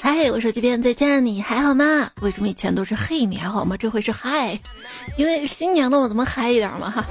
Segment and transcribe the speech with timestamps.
[0.00, 2.10] 嗨，我手机边再见，你还好吗？
[2.20, 3.76] 为什么以前都是嘿，你还好吗？
[3.76, 4.58] 这回是嗨，
[5.16, 7.04] 因为新年了，我怎么嗨一点嘛哈？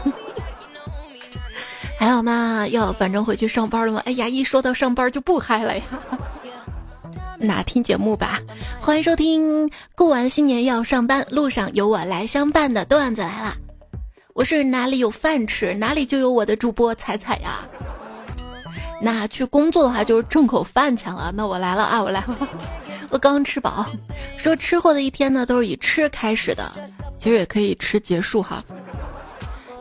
[1.99, 2.67] 还好吗？
[2.69, 4.01] 要反正回去上班了吗？
[4.05, 5.83] 哎呀，一说到上班就不嗨了呀。
[7.39, 8.39] 那听节目吧，
[8.81, 13.55] 欢迎收听过完新年要上班，路上有我来相伴的段子来了。
[14.34, 17.68] 我是哪里有饭吃，哪里就有我的主播彩彩呀。
[19.02, 21.32] 那去工作的话就是挣口饭钱了。
[21.36, 22.48] 那我来了啊，我来了，
[23.09, 23.85] 我刚吃饱。
[24.38, 26.71] 说吃货的一天呢，都是以吃开始的，
[27.18, 28.63] 其实也可以吃结束哈。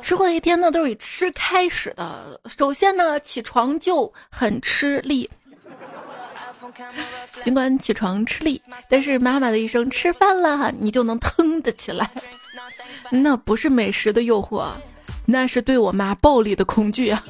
[0.03, 2.41] 吃货的一天呢，都是以吃开始的。
[2.47, 5.29] 首先呢，起床就很吃力。
[7.43, 12.11] 尽管起床吃力，但是妈妈的一声“吃饭了”，你就能腾的起来。
[13.11, 14.67] 那不是美食的诱惑，
[15.25, 17.25] 那是对我妈暴力的恐惧啊！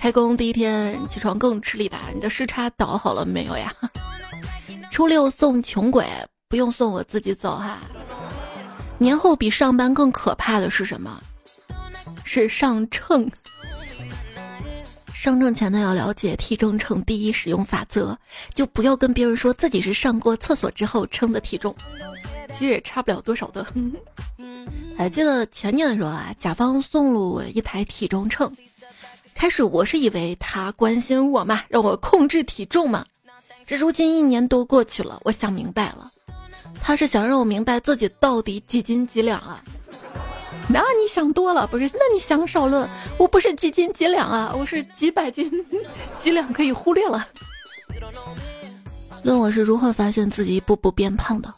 [0.00, 2.08] 开工第一天起床更吃力吧？
[2.14, 3.70] 你的时差倒好了没有呀？
[4.90, 6.06] 初六送穷鬼，
[6.48, 7.76] 不用送，我自己走哈。
[8.96, 11.22] 年后比上班更可怕的是什么？
[12.24, 13.30] 是上秤。
[15.12, 18.16] 上秤前呢，要了解体重秤第一使用法则，
[18.54, 21.76] 就不要跟别人说自己是上过厕所之后称的体重，
[22.54, 23.66] 其实也差不了多少的。
[24.96, 28.50] 还记得前年的时候啊，甲方送了我一台体重秤，
[29.40, 33.06] 开始我是以为他关心我嘛，让我控制体重嘛。
[33.64, 36.10] 这如今一年多过去了，我想明白了，
[36.82, 39.64] 他是想让我明白自己到底几斤几两啊。
[40.68, 41.86] 那你想多了，不是？
[41.94, 42.86] 那你想少了。
[43.16, 45.50] 我不是几斤几两啊，我是几百斤
[46.22, 47.26] 几两，可以忽略了。
[49.24, 51.50] 问我是如何发现自己一步步变胖的？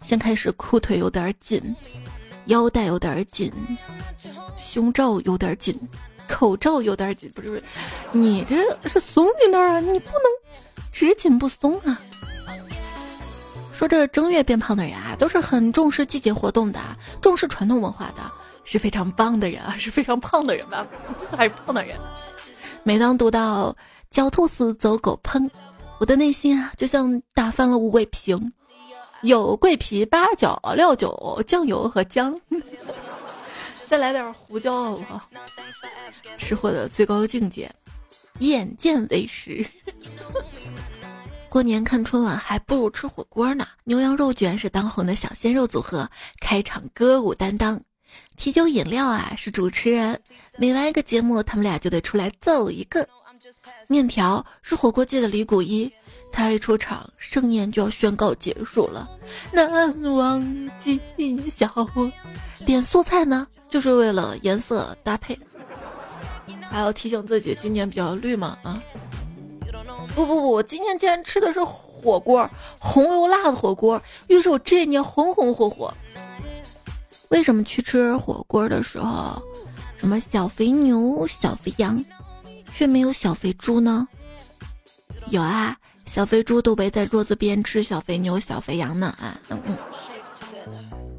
[0.00, 1.76] 先开始裤腿有点紧，
[2.46, 3.52] 腰带有点紧，
[4.58, 5.78] 胸罩有点紧，
[6.28, 7.62] 口罩有点紧，不是不是，
[8.12, 8.56] 你这
[8.88, 10.52] 是松紧点啊，你不能
[10.92, 11.98] 只紧不松啊。
[13.72, 16.78] 说这正月变胖的人啊，都是很重视季节活动的，
[17.20, 18.22] 重视传统文化的。
[18.70, 20.86] 是非常棒的人啊，是非常胖的人吧？
[21.34, 21.96] 还是胖的人？
[22.84, 23.74] 每当读到
[24.12, 25.48] “狡兔死，走狗烹”，
[25.98, 28.52] 我的内心啊，就像打翻了五味瓶，
[29.22, 32.38] 有桂皮、八角、料酒、酱油和姜，
[33.88, 35.30] 再来点胡椒好不好？
[36.36, 37.74] 吃货的最高境界，
[38.40, 39.66] 眼见为实。
[41.48, 43.66] 过年看春晚还不如吃火锅呢。
[43.84, 47.80] 牛羊肉卷是当红的小鲜肉组合，开场歌舞担当。
[48.36, 50.20] 啤酒饮料啊是主持人，
[50.58, 53.08] 每完一个节目，他们俩就得出来揍一个。
[53.86, 55.90] 面条是火锅界的李谷一，
[56.30, 59.08] 他一出场，盛宴就要宣告结束了。
[59.50, 59.70] 难
[60.02, 61.70] 忘今宵。
[62.66, 65.38] 点素菜呢，就是为了颜色搭配，
[66.70, 68.82] 还要提醒自己今年比较绿嘛啊。
[70.14, 72.48] 不不不，我今天竟然吃的是火锅，
[72.78, 75.92] 红油辣的火锅，预示我这一年红红火火。
[77.28, 79.40] 为什么去吃火锅的时候，
[79.98, 82.02] 什么小肥牛、小肥羊，
[82.74, 84.08] 却没有小肥猪呢？
[85.28, 89.38] 有啊，小肥猪都围在桌子边吃小肥牛、小肥羊呢啊！
[89.50, 89.76] 嗯嗯。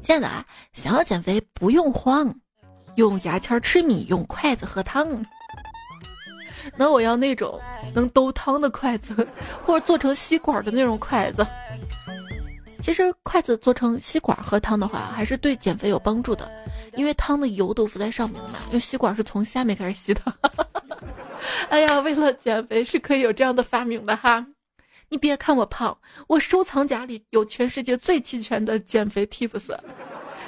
[0.02, 2.34] 亲爱的啊，想要减肥不用慌，
[2.96, 5.24] 用牙签吃米，用筷子喝汤。
[6.76, 7.60] 那我要那种
[7.94, 9.26] 能兜汤的筷子，
[9.64, 11.46] 或者做成吸管的那种筷子。
[12.82, 16.50] 其实筷子做成吸管喝汤的话，还是对减肥有帮助的，
[16.96, 18.58] 因为汤的油都浮在上面的嘛。
[18.70, 20.22] 用吸管是从下面开始吸的。
[21.68, 24.44] 哎呀，为了减肥是可以有这样的发明的哈。
[25.12, 25.98] 你别看我胖，
[26.28, 29.76] 我收藏夹里有全世界最齐全的减肥 tips。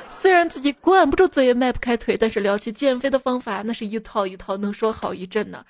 [0.08, 5.64] 虽然自己管不住嘴也，迈不开腿，但是聊起减肥的方法，那是一套一套，能说好一阵呢。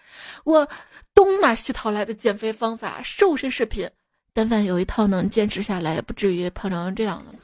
[0.45, 0.69] 我
[1.15, 3.89] 东马西讨来的减肥方法、瘦身视频。
[4.35, 7.35] 但凡有一套能坚持下来，也不至于胖成这样了。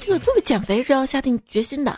[0.00, 1.96] 这个作为减肥是要下定决心的，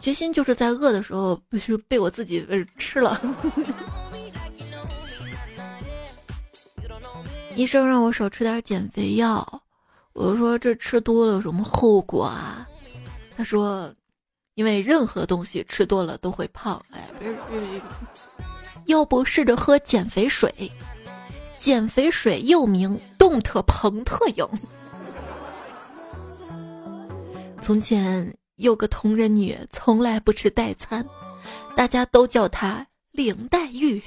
[0.00, 2.44] 决心就是在饿的时候，不是被我自己
[2.76, 3.20] 吃了。
[7.54, 9.62] 医生让我少吃点减肥药，
[10.14, 12.66] 我说这吃多了有什么后果啊？
[13.36, 13.92] 他说，
[14.54, 16.82] 因为任何东西吃多了都会胖。
[16.90, 17.38] 哎，不是，
[18.86, 20.70] 要不试着喝减肥水。
[21.58, 24.44] 减肥水又名动特彭特饮。
[27.60, 31.06] 从前有个同人女，从来不吃代餐，
[31.76, 34.02] 大家都叫她林黛玉。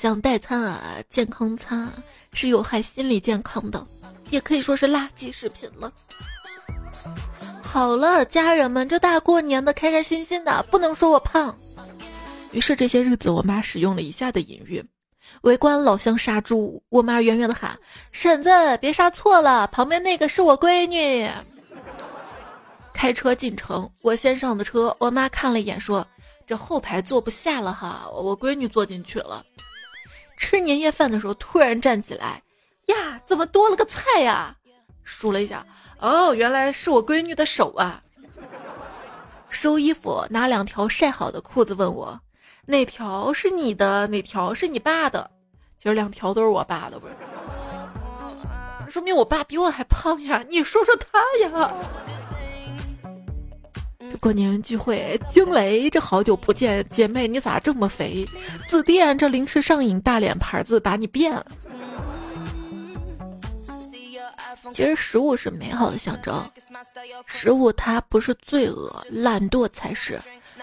[0.00, 1.92] 像代餐啊、健康餐啊
[2.32, 3.86] 是有害心理健康的，
[4.30, 5.92] 也可以说是垃圾食品了。
[7.60, 11.54] 好了，家人们，这大过年的，开开心心的，不能说我胖。
[12.50, 14.82] 于是这些日子，我妈使用了以下的隐喻：
[15.42, 17.78] 围观老乡杀猪，我妈远远的喊
[18.10, 18.48] ：“婶子，
[18.78, 21.28] 别杀错了，旁边那个是我闺女。”
[22.94, 26.06] 开车进城，我先上的车，我妈看了一眼说
[26.48, 29.44] ：“这后排坐不下了哈，我闺女坐进去了。”
[30.40, 32.42] 吃年夜饭的时候，突然站起来，
[32.86, 34.56] 呀，怎么多了个菜呀？
[35.04, 35.64] 数了一下，
[36.00, 38.02] 哦，原来是我闺女的手啊。
[39.50, 42.18] 收衣服，拿两条晒好的裤子问我，
[42.66, 45.30] 哪条是你的，哪条是你爸的？
[45.78, 47.14] 其实两条都是我爸的，不是？
[48.90, 50.42] 说明我爸比我还胖呀！
[50.48, 51.72] 你说说他呀。
[54.20, 58.24] 过年聚会，惊雷，这好久不见，姐妹你咋这么肥？
[58.68, 61.46] 紫电，这临时上瘾大脸盘子把你变了。
[64.74, 66.48] 其实食物是美好的象征，
[67.24, 70.20] 食物它不是罪恶，懒惰才是，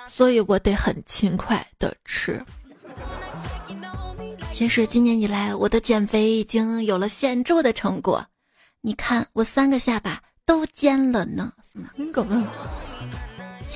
[0.08, 2.40] 所以我得很勤快的吃。
[4.54, 8.24] 其实今年以来，我的减肥已经有了显著的成果，
[8.82, 11.52] 你看我三个下巴都尖了呢。
[11.74, 12.46] 嗯，狗们，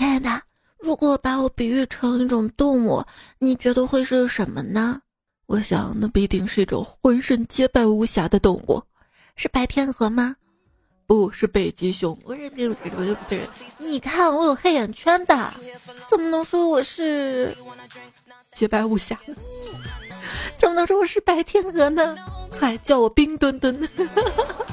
[0.01, 0.41] 亲爱的，
[0.79, 3.05] 如果把我比喻成一种动物，
[3.37, 4.99] 你觉得会是什么呢？
[5.45, 8.81] 我想，那必定是一种浑身洁白无瑕的动物。
[9.35, 10.35] 是白天鹅吗？
[11.05, 12.17] 不是北极熊。
[12.23, 15.53] 我是别别别你看我有黑眼圈的，
[16.09, 17.55] 怎么能说我是
[18.55, 19.15] 洁白无瑕？
[20.57, 22.17] 怎么能说我是白天鹅呢？
[22.57, 23.87] 快叫我冰墩墩！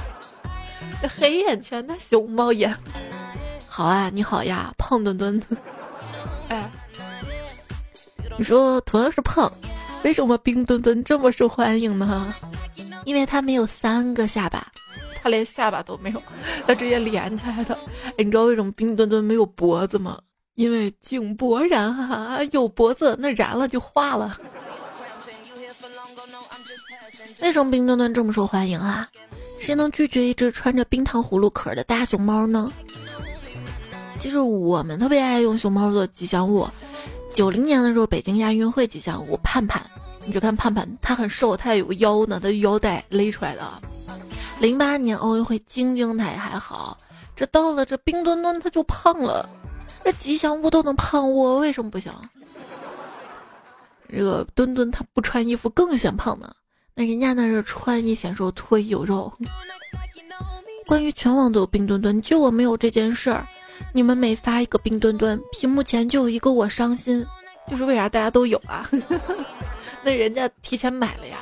[1.19, 2.75] 黑眼圈，那熊猫眼。
[3.79, 5.41] 好啊，你好呀，胖墩墩。
[6.49, 6.69] 哎，
[8.37, 9.49] 你说同样是胖，
[10.03, 12.35] 为什么冰墩墩这么受欢迎呢？
[13.05, 14.67] 因为他没有三个下巴，
[15.23, 16.21] 他连下巴都没有，
[16.67, 17.79] 他直接连起来的。
[18.17, 20.19] 哎，你知道为什么冰墩墩没有脖子吗？
[20.57, 24.37] 因为井柏然啊，有脖子那燃了就化了。
[27.39, 29.09] 为什么冰墩墩这么受欢迎啊？
[29.61, 32.73] 谁能拒绝一只穿着冰糖葫芦壳的大熊猫呢？
[34.19, 36.69] 其实我们特别爱用熊猫做吉祥物。
[37.33, 39.81] 九零年的时候，北京亚运会吉祥物盼盼。
[40.27, 43.63] 你就看盼盼，他很瘦，他有个腰呢，他腰带勒出来的。
[44.61, 46.99] 零八年奥运会，晶晶他也还好，
[47.35, 49.49] 这到了这冰墩墩他就胖了。
[50.05, 52.13] 这吉祥物都能胖，我为什么不行？
[54.11, 56.53] 这个墩墩他不穿衣服更显胖呢。
[56.95, 59.33] 那人家那是穿衣显瘦，脱衣有肉。
[60.87, 63.47] 关于全网都有冰墩墩，就我没有这件事儿。
[63.93, 67.25] 你们每发一个冰墩墩，屏幕前就有一个我伤心，
[67.67, 68.89] 就是为啥大家都有啊？
[70.05, 71.39] 那人家提前买了呀，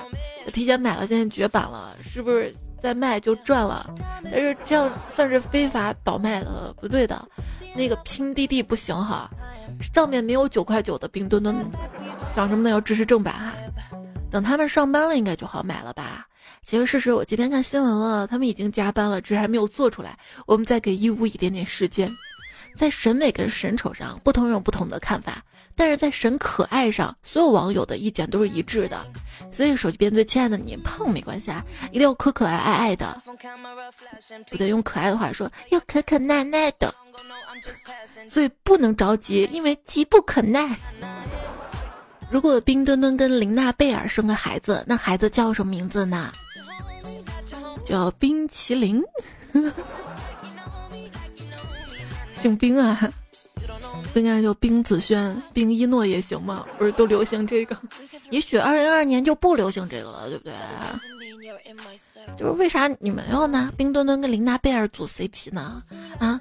[0.53, 3.89] 提前买了，现在绝版了，是不是再卖就赚了？
[4.25, 7.29] 但是这样算是非法倒卖的，不对的。
[7.75, 9.29] 那个拼滴滴不行哈，
[9.93, 11.55] 上面没有九块九的冰墩墩，
[12.35, 12.71] 想什么呢？
[12.71, 13.53] 要支持正版哈。
[14.31, 16.27] 等他们上班了，应该就好买了吧？
[16.63, 20.19] 其实事实，我今天看新闻了，他们已经加班了，只是还没有做出来。
[20.47, 22.11] 我们再给义乌一点点时间。
[22.77, 25.43] 在审美跟审丑上，不同人有不同的看法，
[25.75, 29.05] 但是在审可爱上，所有网友的意见都是一致的。
[29.51, 33.21] 所以手机边最亲爱的你，胖没关系啊，一定要可可爱爱爱的，
[34.51, 36.95] 不对，用可爱的话说，要可可耐耐的。
[38.29, 40.77] 所以不能着急，因为急不可耐。
[42.31, 46.31] 如果冰墩墩跟琳娜贝尔生个孩子，那孩子叫什么名字呢？
[47.85, 49.03] 叫冰淇淋。
[52.41, 52.99] 姓冰啊，
[54.13, 56.65] 不应该叫冰子轩、冰一诺也行吗？
[56.79, 57.77] 不是都流行这个？
[58.31, 60.53] 也许二零二二年就不流行这个了，对不对？
[62.37, 65.81] 就是为啥你们要拿冰墩墩跟琳娜贝尔组 CP 呢？
[66.19, 66.41] 啊，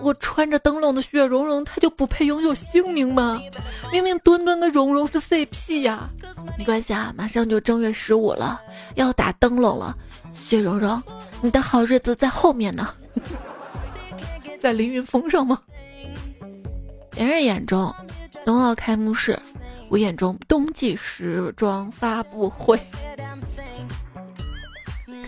[0.00, 3.40] 我穿着灯笼的雪融融，她就不配拥有姓名吗？
[3.90, 6.08] 明明墩墩跟蓉蓉是 CP 呀！
[6.56, 8.60] 没关系啊，马上就正月十五了，
[8.94, 9.96] 要打灯笼了，
[10.32, 11.02] 雪融融，
[11.40, 12.88] 你的好日子在后面呢。
[14.64, 15.60] 在凌云峰上吗？
[17.10, 17.94] 别人眼中
[18.46, 19.38] 冬奥开幕式，
[19.90, 22.80] 我眼中冬季时装发布会。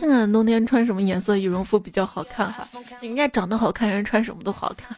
[0.01, 2.67] 看看冬天穿什么颜色羽绒服比较好看哈？
[3.03, 4.97] 人家长得好看，人穿什么都好看。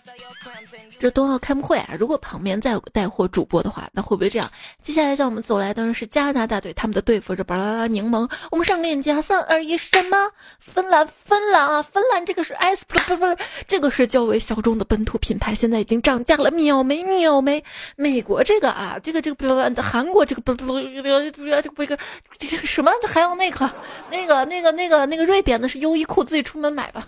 [0.98, 4.50] 这冬奥开幕会啊，如果旁边再有个带货主播的话，那会不会这样？
[4.82, 8.28] 接下来向我们走来的是加拿大队，他们的队服是巴拉拉柠檬。
[8.50, 10.16] 我们上链接，三二一，什么？
[10.58, 16.50] 芬兰，芬兰啊，芬兰这个是 S 不不不，这个是较为小众的本土品牌，现在已经涨价了。
[16.50, 17.62] 秒没秒没？
[17.96, 21.98] 美国这个啊，这个这个不韩国这个不不不这个不这个
[22.38, 22.90] 这个什么？
[23.06, 23.70] 还有那个
[24.10, 27.06] 那个那个那个那个瑞典的是优衣库，自己出门买吧。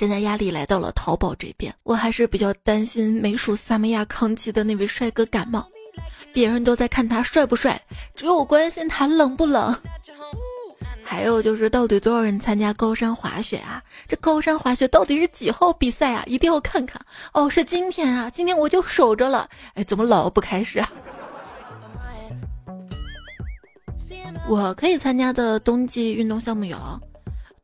[0.00, 5.68] 现在压力来到了淘宝这边，我还是比较担心美属萨摩亚康基的那位帅哥感冒。
[6.32, 7.78] 别人都在看他帅不帅，
[8.14, 9.76] 只有我关心他冷不冷。
[11.04, 13.82] 还有就是，到底多少人参加高山滑雪啊？
[14.08, 16.24] 这高山滑雪到底是几号比赛啊？
[16.26, 16.98] 一定要看看
[17.34, 17.50] 哦！
[17.50, 19.46] 是今天啊，今天我就守着了。
[19.74, 20.90] 哎，怎么老不开始啊？
[24.48, 26.78] 我可以参加的冬季运动项目有：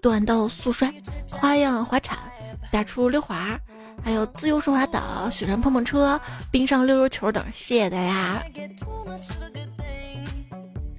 [0.06, 0.94] 短道速摔、
[1.32, 2.16] 花样滑铲、
[2.70, 3.58] 打出溜滑。
[4.04, 8.40] 还有自由式滑岛、雪山碰碰车、冰上溜溜球等，谢谢大家。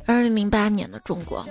[0.05, 1.47] 二零零八年的中国，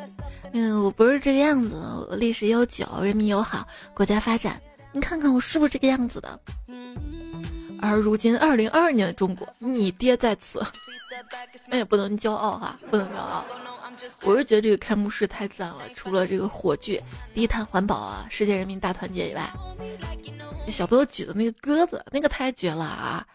[0.52, 4.60] 嗯，我不是这个样子，历史悠久，人民友好，国家发展。
[4.92, 6.38] 你看看我是不是这个样子的？
[7.80, 10.64] 而如今二零二二年的中国，你爹在此，
[11.68, 13.44] 那也不能骄傲哈，不能骄傲。
[14.22, 17.02] 我是觉得这个开幕式太赞了，除了这个火炬、
[17.34, 19.50] 低碳环保啊、世界人民大团结以外，
[20.68, 23.26] 小朋友举的那个鸽子，那个太绝了啊！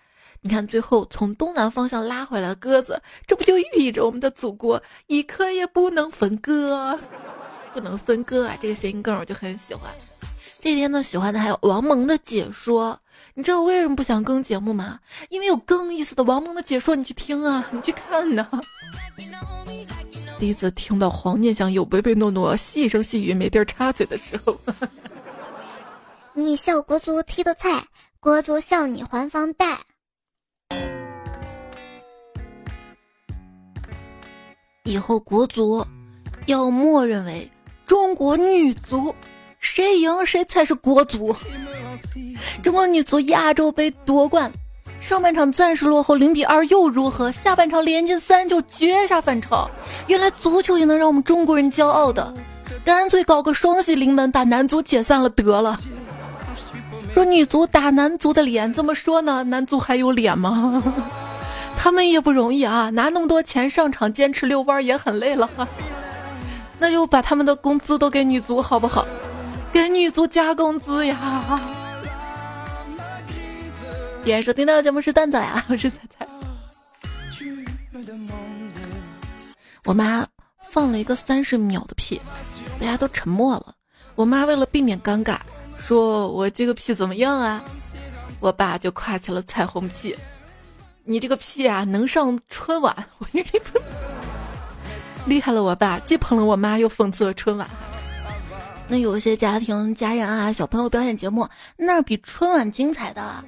[0.42, 7.00] 你看最后从东南方向拉回来的鸽子，这不就寓意着我们的祖国一刻也不能分割，
[7.74, 8.58] 不能分割啊！
[8.62, 9.92] 这个谐音梗我就很喜欢。
[10.62, 13.01] 这天呢，喜欢的还有王蒙的解说。
[13.34, 15.00] 你知道为什么不想更节目吗？
[15.30, 18.48] 因为有更意思的王蒙的解说，你去听啊，你去看呢。
[20.38, 24.60] 第一次听到黄念想有唯唯诺诺、细声细语、没地儿插嘴的时候，
[26.34, 27.86] 你笑国足踢的菜，
[28.20, 29.80] 国足笑你还房贷。
[34.84, 35.86] 以后国足
[36.48, 37.50] 要默认为
[37.86, 39.16] 中国女足，
[39.62, 41.34] 谁赢谁才是国足。
[42.64, 44.52] 中国女足亚洲杯夺冠。
[45.00, 47.32] 上半场暂时落后零比二又如何？
[47.32, 49.70] 下半场连进三球绝杀反超。
[50.08, 52.34] 原来足球也能让我们中国人骄傲的，
[52.84, 55.80] 干脆搞个双喜临门，把男足解散了得了。
[57.14, 59.44] 说女足打男足的脸，怎么说呢？
[59.44, 60.84] 男足还有脸吗？
[61.78, 65.50] 他们也不容易啊，拿那么多钱上场，坚持遛弯也很累了。
[66.78, 69.06] 那就把他们的工资都给女足好不好？
[69.72, 71.60] 给女足加工资呀！
[74.26, 76.28] 依然收听到的节目是蛋仔呀，我是彩彩。
[79.86, 80.28] 我妈
[80.70, 82.22] 放了一个三十秒的屁，
[82.80, 83.74] 大家都沉默了。
[84.16, 85.38] 我妈为了避免尴尬，
[85.80, 87.64] 说我这个屁怎么样啊？
[88.42, 90.16] 我爸就夸起了彩虹屁，
[91.06, 92.94] 你这个屁啊能上春晚！
[93.20, 93.42] 我这
[95.26, 97.70] 厉害了，我爸既捧了我妈，又讽刺了春晚。
[98.92, 103.42] 那有些家庭家人啊，小朋友表演节目，那比春晚精彩的。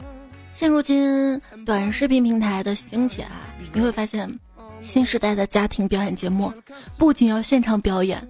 [0.54, 3.42] 现如今短视频平台的兴起啊，
[3.74, 4.40] 你会发现，
[4.80, 6.54] 新时代的家庭表演节目
[6.98, 8.26] 不仅要现场表演，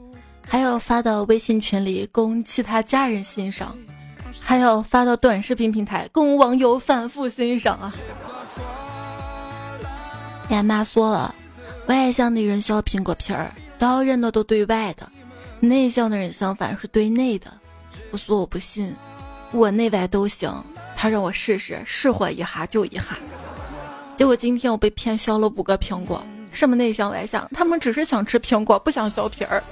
[0.47, 3.77] 还要发到微信群里供其他家人欣赏，
[4.39, 7.93] 还要发到短视频平台供网友反复欣赏啊。
[10.49, 11.35] 俺妈说了，
[11.85, 15.07] 外向的人削苹果皮儿，刀刃的都对外的；
[15.63, 17.51] 内向的人相反是对内的。
[18.11, 18.93] 我说我不信，
[19.51, 20.53] 我内外都行。
[20.95, 23.17] 他让我试试，试火一哈就一哈，
[24.17, 26.21] 结果今天我被骗削了五个苹果。
[26.51, 27.49] 什么内向外向？
[27.53, 29.63] 他们只是想吃苹果，不想削皮儿。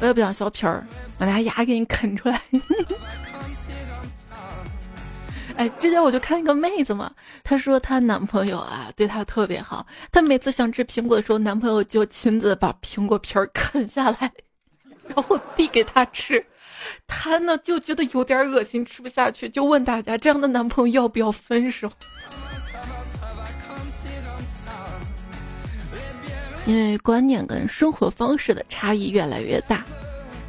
[0.00, 0.86] 我也不想削皮儿，
[1.18, 2.40] 把那牙给你啃出来。
[5.60, 7.12] 哎，之前我就看一个妹子嘛，
[7.44, 14.32] 她说她男朋友啊对她特别好，她每次想吃苹果的时候，男朋友就亲自把苹果皮儿啃下来，
[15.06, 16.42] 然后递给她吃。
[17.06, 21.90] 他呢就觉得有点恶心，吃不下去，就问大家这样的男朋友要不要分手？
[26.64, 29.84] 因为观念跟生活方式的差异越来越大，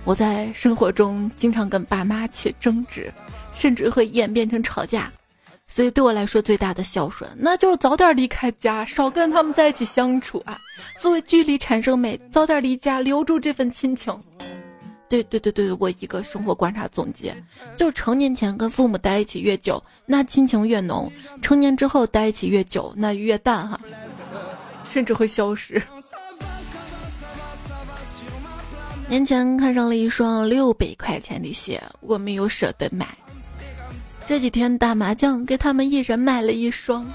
[0.05, 3.11] 我在生活中经常跟爸妈起争执，
[3.53, 5.11] 甚至会演变成吵架。
[5.67, 10.59] 所以对我来说，最大的孝顺，那就是早点离开家，少跟他们在一起相处啊。
[10.99, 14.13] 作为距离产生美，早点离家，留住这份亲情。
[15.07, 17.33] 对对对对，我一个生活观察总结，
[17.77, 21.09] 就成年前跟父母待一起越久，那亲情越浓；
[21.41, 23.79] 成年之后待一起越久，那越淡哈，
[24.91, 25.81] 甚至会消失。
[29.07, 33.07] 年前看上了一双六百块钱的鞋，我没有舍得买。
[34.27, 37.05] 这几天打麻将，给他们一人买了一双，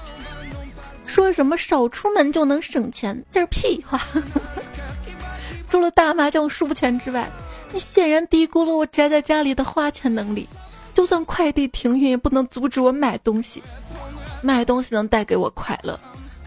[1.05, 3.99] 说什么少出门就能省钱，这是屁话。
[5.69, 7.27] 除了打麻将输钱之外，
[7.73, 10.47] 你显然低估了我宅在家里的花钱能力，
[10.93, 13.61] 就算快递停运也不能阻止我买东西。
[14.41, 15.99] 买东西能带给我快乐，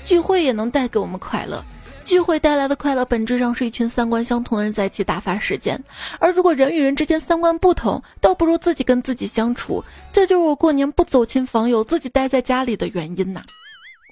[0.06, 1.62] 聚会也能带给我们快乐，
[2.04, 5.80] 聚会带来的快乐，本质上是一群三观相同的人在一起打发时间。
[6.18, 9.84] 而如果人与人之间三观不同，倒不如自己跟自己相处。
[10.12, 13.42] 这就是我过年不走亲访友，自己待在家里的原因呐。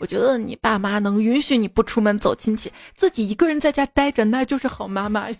[0.00, 5.36] 我觉得你爸妈能允许你不出门走亲戚，自己一个人在家待着，那就是好妈妈呀。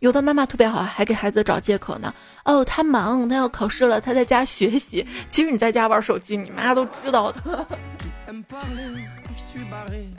[0.00, 2.14] 有的妈妈特别好，还给孩子找借口呢。
[2.44, 5.04] 哦，他忙，他要考试了，他在家学习。
[5.30, 7.66] 其实你在家玩手机，你妈都知道的。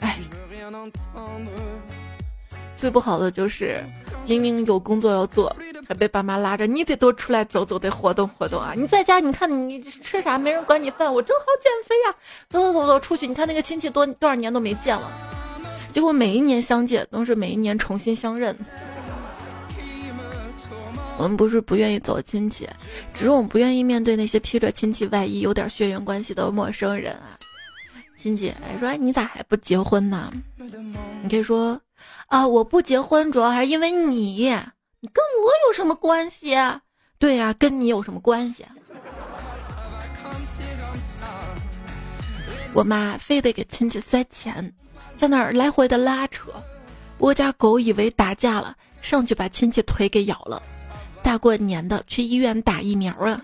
[0.00, 0.18] 哎，
[2.76, 3.82] 最不好的就是
[4.26, 5.54] 明明有工作要做，
[5.88, 8.74] 还被爸妈拉着，你得多出来走走，得活动活动啊！
[8.76, 12.14] 你在家，你看你吃啥，没人管你饭，我正好减肥呀！
[12.48, 15.10] 走走走走出去，你看那个亲戚多多少年都没见了，
[15.92, 18.56] 结果每一年相见都是每一年重新相认。
[21.18, 22.68] 我们不是不愿意走亲戚，
[23.14, 27.35] 只是我们不愿意面对那些披着亲戚外衣、有点血缘关系的陌生人啊。
[28.16, 30.32] 亲戚说：“你咋还不结婚呢？”
[31.22, 31.80] 你可以说
[32.28, 34.48] ：“啊，我不结婚主要还是因为你，
[35.00, 36.56] 你跟我有什么关系？”
[37.18, 38.64] 对呀，跟你有什么关系？
[42.72, 44.72] 我妈非得给亲戚塞钱，
[45.16, 46.50] 在那儿来回的拉扯。
[47.18, 50.62] 我家狗以为打架了，上去把亲戚腿给咬了。
[51.22, 53.40] 大过年的去医院打疫苗啊！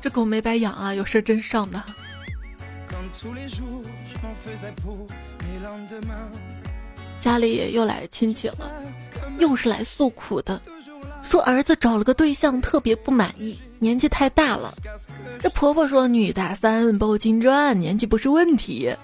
[0.00, 1.82] 这狗没白养啊，有事真上的。
[7.20, 8.70] 家里又来亲戚了，
[9.38, 10.60] 又是来诉苦的，
[11.22, 14.74] 说儿子找了个对象特别不满意，年纪太大了。
[15.40, 18.94] 这婆婆说女大三抱金砖，年纪不是问题。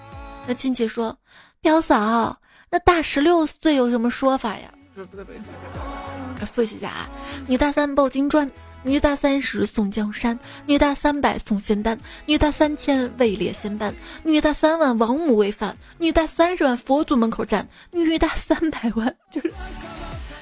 [0.47, 1.17] 那亲戚说，
[1.61, 2.37] 表嫂，
[2.69, 4.71] 那大十六岁有什么说法呀？
[4.93, 5.39] 不对不对。
[6.45, 7.09] 复习一下啊！
[7.47, 8.49] 女大三抱金砖，
[8.83, 19.51] 女大三十送江山，女大三百送仙丹，女大三千位列仙班，女大三万王母喂饭，女大三十万佛祖门口站，女大三百万就是，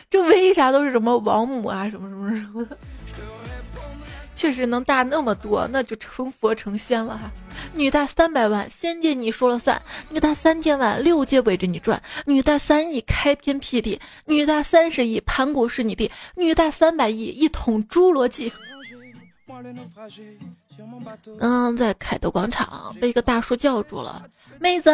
[0.09, 2.77] 这为啥都是什么王母啊什么什么什么的？
[4.39, 7.29] 确实能大那么多，那就成佛成仙了哈。
[7.73, 9.77] 女大三百万，仙界你说了算；
[10.09, 18.49] 女大三千万，六界围着你转；女大三亿，开天辟地；女大三十亿，盘古是你弟；女大三百亿，一统侏罗纪。
[21.37, 24.23] 刚刚在凯德广场被一个大叔叫住了，
[24.61, 24.89] 妹子，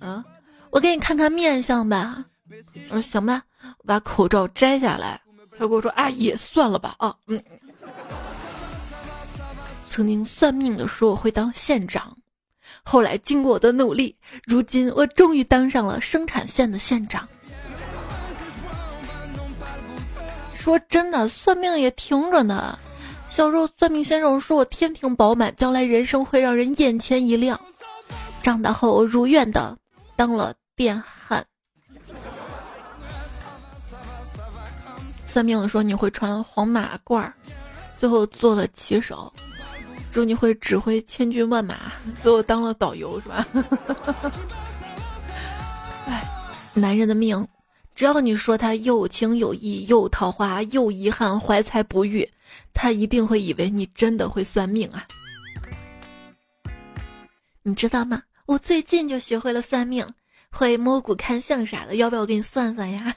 [0.00, 0.24] 啊，
[0.70, 2.24] 我给你看看面相吧。
[2.88, 3.42] 我说行吧，
[3.76, 5.20] 我把口罩摘下来。
[5.52, 7.38] 他跟我说：“阿姨，算了吧，啊，嗯。”
[9.94, 12.18] 曾经算命的说我会当县长，
[12.82, 17.28] 后来经过我的努力，如今我终于当上了生产线的县长。
[20.52, 22.76] 说真的，算命也挺准的。
[23.28, 27.60] 小时候算命先生说我天庭饱满，将来人生会让人眼前一亮。
[28.42, 29.78] 长大后我如愿的
[30.16, 31.46] 当了电焊。
[35.24, 37.32] 算命的说你会穿黄马褂，
[37.96, 39.32] 最后做了骑手。
[40.14, 41.90] 祝你会指挥千军万马，
[42.22, 43.44] 最后当了导游是吧？
[46.06, 46.24] 哎，
[46.72, 47.44] 男人的命，
[47.96, 52.30] 只要你说他有情有义、有桃花、有遗憾、怀才不遇，
[52.72, 55.04] 他一定会以为你真的会算命啊！
[57.64, 58.22] 你知道吗？
[58.46, 60.08] 我最近就学会了算命，
[60.48, 63.16] 会摸骨看相啥的，要不要我给你算算呀？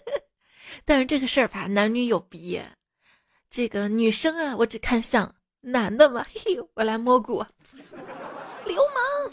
[0.86, 2.66] 但是这个事儿吧，男女有别，
[3.50, 5.30] 这个女生啊，我只看相。
[5.66, 7.42] 男的嘛，嘿，我来摸骨，
[8.66, 9.32] 流氓，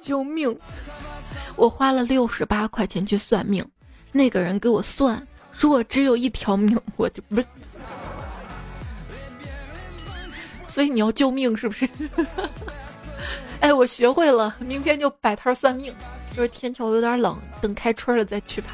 [0.00, 0.56] 救命！
[1.56, 3.68] 我花了六十八块钱去算命，
[4.12, 5.20] 那个人给我算，
[5.52, 7.46] 说我只有一条命，我就不是，
[10.68, 11.88] 所以你要救命是不是？
[13.58, 15.92] 哎，我学会了，明天就摆摊算命，
[16.36, 18.68] 就是天气有点冷，等开春了再去吧。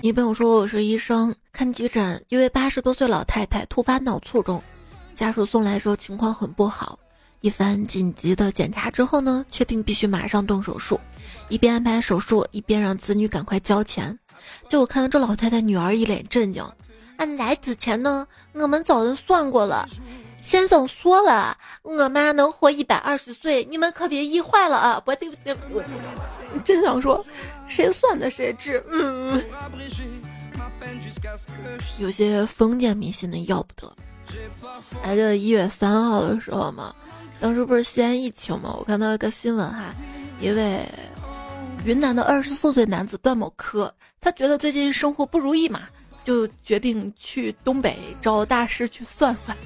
[0.00, 4.62] 一朋友说我是医生，看急诊，一位八十多岁老太太突发脑卒中，
[5.14, 6.98] 家属送来时候情况很不好。
[7.40, 10.98] 一番紧急的检查之后呢，确定必须马上动手术，
[11.48, 14.18] 一边安排手术，一边让子女赶快交钱。
[14.68, 16.64] 结果看到这老太太女儿一脸震惊，
[17.18, 19.86] 俺来之前呢，我们找人算过了。
[20.44, 25.00] 先生说了，我妈能活一百二十岁，你们可别医坏了啊！
[25.00, 25.82] 不对不对，我
[26.64, 27.24] 真想说，
[27.66, 28.80] 谁算的谁治。
[28.90, 29.42] 嗯，
[31.98, 33.90] 有些封建迷信的要不得。
[35.02, 36.94] 还记得一月三号的时候吗？
[37.40, 38.74] 当时不是西安疫情吗？
[38.78, 39.94] 我看到一个新闻哈，
[40.40, 40.86] 一位
[41.86, 45.88] 云南的二十四岁男子段某科，他觉得最近生活不如意嘛，
[46.22, 49.56] 就决定去东北找大师去算算。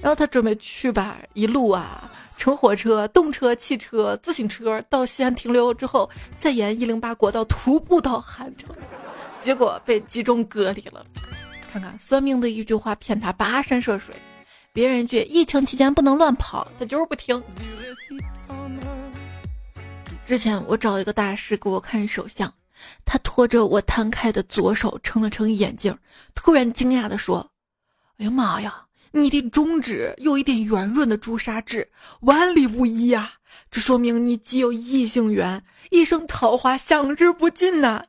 [0.00, 8.74] 然后他准备去吧，一路啊，乘火车、动车、汽车、自行车到西安停留之后，再沿一零八国道徒步到汉城，
[9.40, 11.04] 结果被集中隔离了。
[11.70, 14.14] 看看算命的一句话骗他跋山涉水，
[14.72, 17.42] 别人一句疫情期间不能乱跑，他就是不听。
[20.26, 22.52] 之前我找一个大师给我看手相，
[23.04, 25.96] 他拖着我摊开的左手撑了撑眼镜，
[26.34, 27.50] 突然惊讶地说
[28.18, 31.86] ：“哎呀妈呀！”你的中指有一点圆润的朱砂痣，
[32.20, 33.30] 万里无一呀！
[33.70, 38.02] 这说明你既有异性缘，一生桃花享之不尽呐！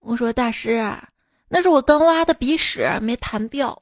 [0.00, 0.92] 我说大师，
[1.48, 3.80] 那是我刚挖的鼻屎没弹掉。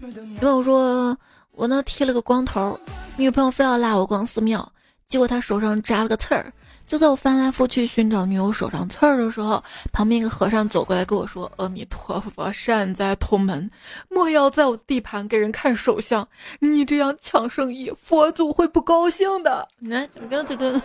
[0.00, 1.16] 女朋友说，
[1.52, 2.78] 我呢剃了个光头，
[3.16, 4.72] 女朋友非要拉我逛寺庙，
[5.08, 6.52] 结果她手上扎了个刺儿。
[6.86, 13.70] 就在我翻来覆去寻找女友手上刺儿的时候，旁边一个和尚走过来跟我说：“阿弥陀佛，善哉同门，
[14.08, 16.26] 莫要在我地盘给人看手相，
[16.60, 20.80] 你这样抢生意，佛祖会不高兴的。”来，你看这个。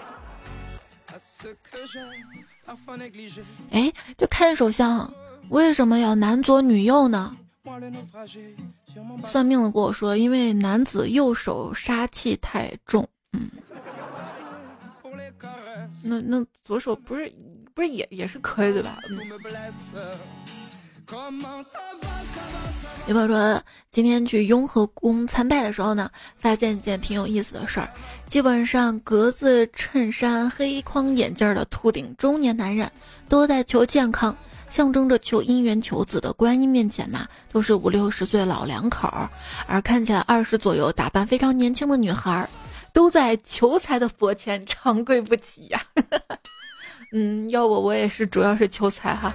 [3.69, 5.11] 哎，这看手相
[5.49, 7.35] 为什么要男左女右呢？
[9.27, 13.07] 算命的跟我说，因为男子右手杀气太重。
[13.33, 13.49] 嗯。
[16.03, 17.31] 那那左手不是
[17.73, 18.97] 不是也也是可以的吧？
[23.07, 23.61] 有朋友说
[23.91, 27.89] 今天去雍和宫参拜的时候呢，发现一件挺有意思的事儿。
[28.27, 32.89] 基本上格子衬衫、黑框眼镜的秃顶中年男人，
[33.27, 34.33] 都在求健康，
[34.69, 39.29] 象征着求姻缘、求子的观音面前呐，都是五六十岁老两口儿，
[39.67, 42.49] 而看起来二十左右、打扮非常年轻的女孩儿。
[42.93, 45.81] 都在求财的佛前长跪不起呀，
[47.13, 49.33] 嗯，要我我也是，主要是求财哈。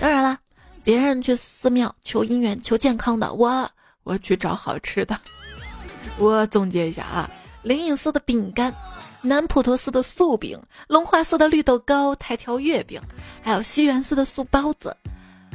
[0.00, 0.38] 当然了，
[0.84, 3.68] 别人去寺庙求姻缘、求健康的，我
[4.02, 5.18] 我去找好吃的。
[6.18, 7.30] 我总结一下啊，
[7.62, 8.74] 灵隐寺的饼干，
[9.22, 13.00] 南普陀寺的素饼，龙华寺的绿豆糕、台条月饼，
[13.42, 14.96] 还有西园寺的素包子，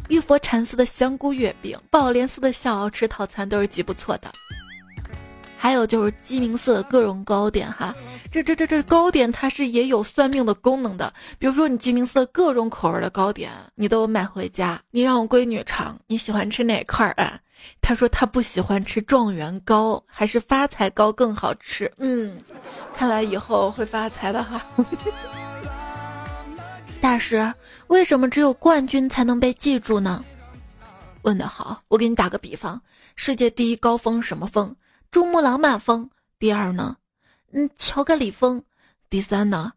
[0.10, 4.32] 玉佛禅寺的香菇月饼，宝莲寺的小吃套餐都是极不错的。
[5.62, 7.94] 还有就是鸡鸣寺的各种糕点哈，
[8.32, 11.14] 这这这这糕点它是也有算命的功能的。
[11.38, 17.40] 比如说你鸡鸣寺各种口味的糕点，你都买回家，你让我闺女尝，你喜欢吃哪块儿啊？
[17.80, 21.92] 她说她不喜欢吃状元糕，还是发财糕更好吃。
[21.98, 22.36] 嗯，
[22.96, 24.66] 看来以后会发财的哈。
[27.00, 27.54] 大师，
[27.86, 30.26] 为什么只有冠军才能被记住呢？
[31.22, 32.82] 问得好，我给你打个比方，
[33.16, 34.76] 世界第一高峰什么峰？
[35.12, 36.96] 珠穆朗玛峰，第二呢，
[37.52, 38.64] 嗯，乔格里峰，
[39.10, 39.74] 第三呢，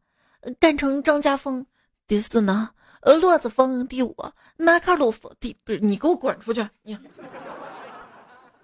[0.61, 1.67] 干城张家峰，
[2.07, 2.71] 第四呢，
[3.01, 4.15] 呃，洛子峰，第五，
[4.57, 6.65] 马卡鲁峰，第不是你给我滚出去！
[6.85, 6.97] 你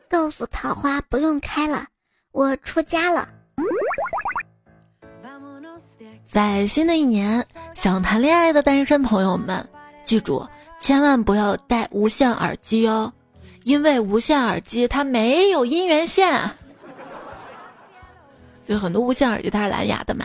[0.09, 1.89] 告诉桃花不用开了，
[2.31, 3.29] 我出家了。
[6.25, 9.69] 在新的一年，想谈恋爱的单身朋友们，
[10.05, 10.47] 记住
[10.81, 13.13] 千万不要戴无线耳机哦，
[13.65, 16.49] 因为无线耳机它没有音源线。
[18.71, 20.25] 对，很多无线耳机它是蓝牙的嘛，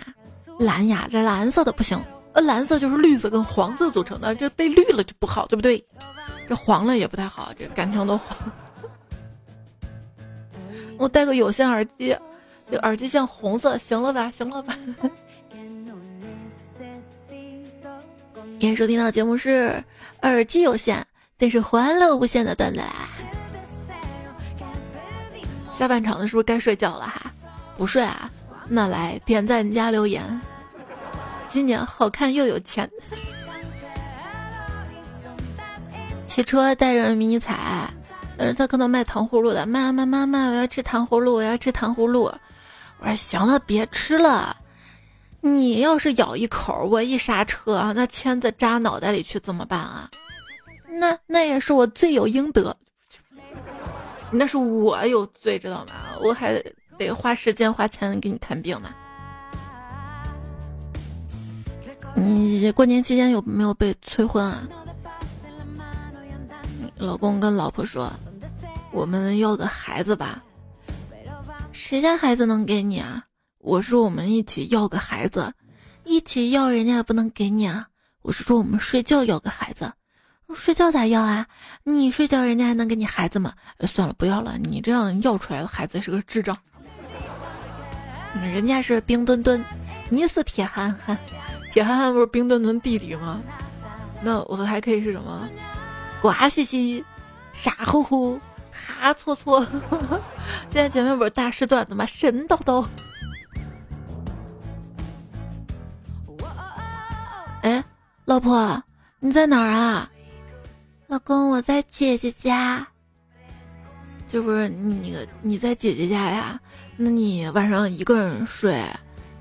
[0.60, 1.99] 蓝牙这蓝色的不行，
[2.34, 5.84] 呃，蓝色就是绿色跟黄色组成的，这被绿了就不好，对不对？
[6.47, 8.38] 这黄了也不太好，这感情都黄。
[10.99, 12.15] 我戴个有线耳机，
[12.69, 14.29] 这耳机线红色，行了吧？
[14.29, 14.77] 行了吧？
[18.60, 19.84] 今天收听到的节目是
[20.21, 21.03] 耳机有线，
[21.39, 23.10] 但是欢乐无限的段子啦。
[25.71, 27.31] 下半场的是不是该睡觉了哈？
[27.75, 28.31] 不睡啊？
[28.67, 30.41] 那来点赞加留言。
[31.47, 32.89] 今年好看又有钱。
[36.28, 37.89] 骑车带着迷彩，
[38.38, 39.65] 呃，他可能卖糖葫芦的。
[39.65, 42.23] 妈妈妈妈，我要吃糖葫芦，我要吃糖葫芦。
[42.99, 44.58] 我说行了，别吃了。
[45.39, 50.10] 你要是咬一口，我一刹车，那签子扎脑袋里去怎么办啊？
[50.89, 52.75] 那那也是我罪有应得。
[54.32, 55.93] 那是我有罪，知道吗？
[56.19, 56.62] 我还。
[56.97, 58.89] 得花时间花钱给你看病呢。
[62.15, 64.67] 你过年期间有没有被催婚啊？
[66.97, 68.12] 老公跟老婆说
[68.93, 70.41] ：“我们要个孩子吧。”
[71.73, 73.25] 谁家孩子能给你啊？
[73.58, 75.53] 我说我们一起要个孩子，
[76.05, 77.88] 一起要人家也不能给你啊。
[78.21, 79.91] 我是说我们睡觉要个孩子，
[80.53, 81.47] 睡觉咋要啊？
[81.84, 83.53] 你睡觉人家还能给你孩子吗？
[83.81, 84.58] 算了，不要了。
[84.58, 86.58] 你这样要出来的孩子是个智障。
[88.43, 89.63] 人家是冰墩墩，
[90.10, 91.17] 你是铁憨憨，
[91.71, 93.41] 铁憨憨不是冰墩墩弟弟吗？
[94.21, 95.48] 那我还可以是什么？
[96.21, 97.04] 瓜兮兮，
[97.54, 98.39] 傻乎乎，
[98.71, 99.65] 哈搓搓。
[100.71, 102.06] 现在前面不是大师段子吗？
[102.06, 102.86] 神叨叨。
[107.62, 107.84] 哎，
[108.26, 108.82] 老婆，
[109.19, 110.10] 你在哪儿啊？
[111.08, 112.88] 老公，我在姐姐家。
[114.28, 116.60] 这不是你个你在姐姐家呀？
[116.97, 118.81] 那你晚上一个人睡，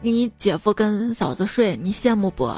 [0.01, 2.53] 你姐夫跟嫂子睡，你羡慕不？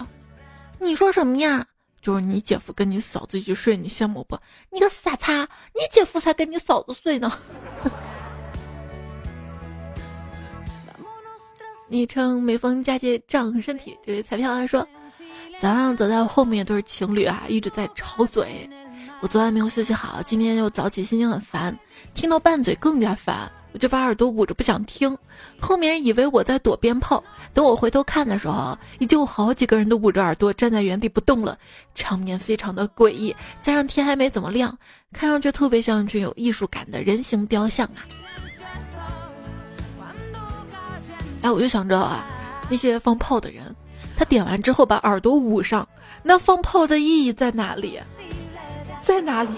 [0.79, 1.67] 你说什么呀？
[2.01, 4.39] 就是你姐夫跟你嫂子一起睡，你羡慕不？
[4.71, 5.43] 你个傻叉！
[5.75, 7.31] 你姐夫才跟你嫂子睡呢。
[11.91, 14.87] 昵称每逢佳节长身体，这位彩票他说，
[15.61, 18.69] 早上走在后面一对情侣啊，一直在吵嘴。
[19.21, 21.77] 我昨晚没有休息好，今天又早起，心情很烦，
[22.15, 25.17] 听到拌嘴更加烦，我就把耳朵捂着不想听。
[25.59, 27.25] 后面以为我在躲鞭炮，
[27.55, 31.59] 等我回头看的时候，已经有好几个人都捂着耳朵站在原地不动了，
[31.95, 33.35] 场面非常的诡异。
[33.63, 34.77] 加上天还没怎么亮，
[35.13, 38.05] 看上去特别像一群有艺术感的人形雕像啊！
[41.41, 42.27] 哎，我就想着啊，
[42.69, 43.75] 那些放炮的人，
[44.15, 45.89] 他点完之后把耳朵捂上，
[46.23, 47.99] 那放炮的意义在哪里？
[49.07, 49.51] 在哪里？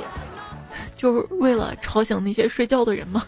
[0.95, 3.25] 就是为了吵醒那些睡觉的人吗？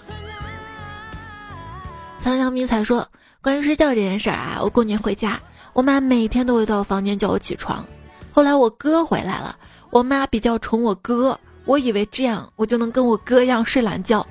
[2.21, 3.09] 苍香迷彩说
[3.41, 5.41] ：“关于睡觉这件事儿啊，我过年回家，
[5.73, 7.83] 我妈每天都会到房间叫我起床。
[8.31, 9.57] 后来我哥回来了，
[9.89, 14.25] 我妈比较宠我哥，我以为这样我就能跟我哥一样睡懒觉。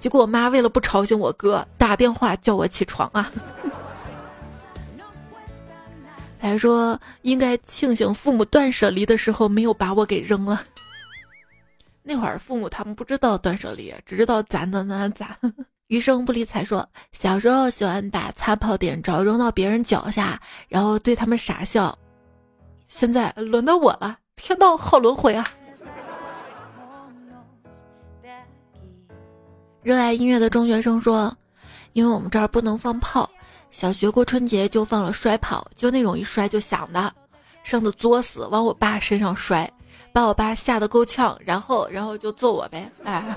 [0.00, 3.30] 结果我妈为了不吵醒我哥，打电话叫我起床啊。
[6.40, 10.60] 还说应该庆幸父母断舍离的时候没有把我给扔了。”
[12.08, 15.28] 那会儿父母他们不知道断舍离，只知道攒攒攒攒。
[15.88, 21.96] 余生不理睬说，小时候喜欢把擦炮点着扔到别人脚下，然后对他们傻笑。
[22.88, 25.44] 现在轮到我了，天道好轮回啊！
[29.82, 31.36] 热爱音乐的中学生说，
[31.92, 33.28] 因为我们这儿不能放炮，
[33.70, 37.12] 小学过春节就放了摔炮，就那种一摔就响的，
[37.62, 39.70] 上次作死往我爸身上摔。
[40.18, 43.36] 把我爸吓得够呛，然后，然后就揍我呗，哎。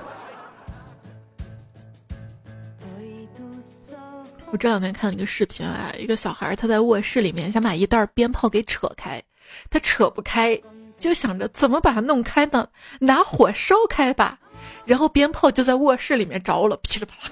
[4.49, 9.21] 我这两天看了一个视频啊，一个小孩他在卧室里面想把一袋鞭炮给扯开，
[9.69, 10.59] 他扯不开，
[10.97, 12.67] 就想着怎么把它弄开呢？
[12.99, 14.39] 拿火烧开吧，
[14.83, 17.31] 然后鞭炮就在卧室里面着了，噼里啪啦。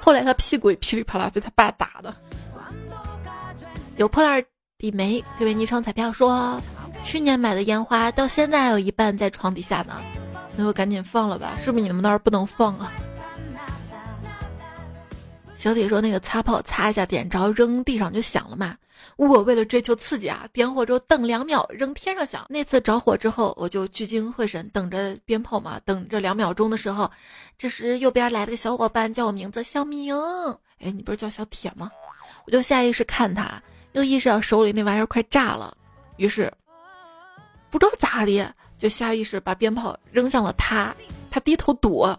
[0.00, 2.12] 后来他屁股也噼里啪啦被他爸打的。
[3.98, 4.44] 有破烂
[4.78, 6.60] 底眉，这位昵称彩票说。
[7.08, 9.94] 去年买的烟花到现在还有一半在床底下呢，
[10.54, 12.92] 那就赶紧放了吧，是不是你们那儿不能放啊？
[15.54, 18.76] 小铁说那个擦炮擦一下点着扔地上就响了嘛。
[19.16, 22.44] 我为了追求刺激啊，点火之后等两秒扔天上响。
[22.50, 27.10] 那次着火之后，我就聚精会神等着鞭炮嘛，等着两秒钟的时候，
[27.56, 30.14] 这时右边来了个小伙伴叫我名字小明，
[30.80, 31.90] 哎，你不是叫小铁吗？
[32.44, 35.74] 我就下意识看他，又意识到手里那玩意儿快炸了，
[36.18, 36.52] 于是。
[37.70, 40.94] 不知道咋的，就下意识把鞭炮扔向了他，
[41.30, 42.18] 他低头躲，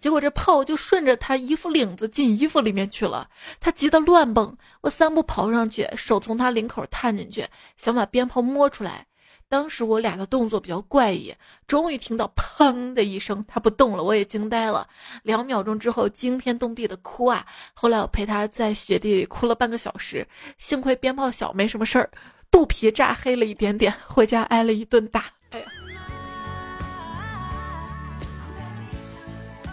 [0.00, 3.28] 结果这炮就顺着他衣服领子进衣服里面去了，
[3.60, 9.06] 他急得乱蹦，我三步跑上去，手从他领口探进去，想把鞭炮摸出来。
[9.50, 11.34] 当时我俩的动作比较怪异，
[11.66, 14.86] 终于听到砰的一声，他不动了，我也惊呆了。
[15.22, 17.46] 两秒钟之后，惊天动地的哭啊！
[17.72, 20.26] 后来我陪他在雪地里哭了半个小时，
[20.58, 22.10] 幸亏鞭炮小，没什么事儿。
[22.50, 25.24] 肚皮炸黑了一点点，回家挨了一顿打。
[25.50, 25.66] 哎呀！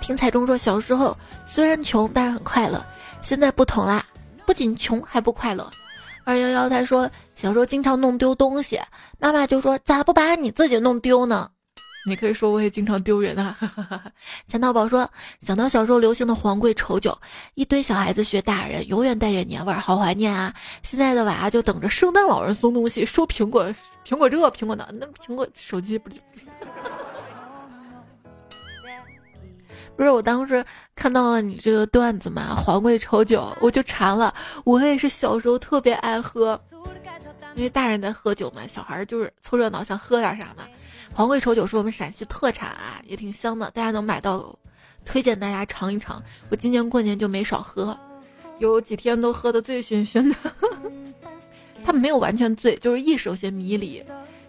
[0.02, 2.86] 听彩中说，小时候虽然穷，但是很快乐。
[3.22, 4.06] 现在不同啦，
[4.46, 5.68] 不仅穷还不快乐。
[6.26, 8.80] 二幺幺他说，小时候经常弄丢东西，
[9.20, 11.50] 妈妈就说：“咋不把你自己弄丢呢？”
[12.08, 13.58] 你可以说我也经常丢人啊！
[14.48, 15.10] 钱道宝说，
[15.42, 17.18] 想到小时候流行的黄桂丑酒，
[17.56, 20.54] 一堆小孩子学大人，永远带着年味儿，好怀念啊！
[20.84, 23.66] 现在的娃就等着圣诞老人送东西，说苹果，
[24.06, 26.18] 苹果这，苹果那，那苹果手机不就？
[29.98, 30.64] 不是，我当时
[30.94, 34.34] 看到了你这个段子嘛，黄桂丑酒，我就馋了。
[34.64, 36.60] 我也是小时候特别爱喝，
[37.56, 40.64] 因为大人在喝酒嘛，小孩就是凑热闹，想喝点啥嘛。
[41.14, 44.54] 黄桂稠酒是我们陕西特产啊，也挺香的，大家能买到，
[45.06, 46.22] 推荐大家尝一尝。
[46.50, 47.98] 我今年过年就没少喝，
[48.60, 50.36] 有几天都喝得醉醺醺的。
[51.86, 54.04] 他没有完全醉，就是意识有些迷离，